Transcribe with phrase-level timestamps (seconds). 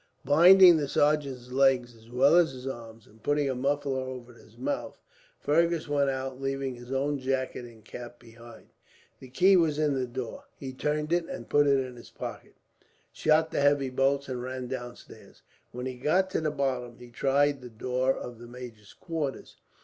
[0.25, 4.57] Binding the sergeant's legs as well as his arms, and putting a muffler over his
[4.57, 4.97] mouth,
[5.39, 8.69] Fergus went out, leaving his own jacket and cap behind him.
[9.19, 10.45] The key was in the door.
[10.57, 12.55] He turned it and put it in his pocket,
[13.11, 15.43] shot the heavy bolts, and ran downstairs.
[15.71, 19.57] When he got to the bottom, he tried the door of the major's quarters.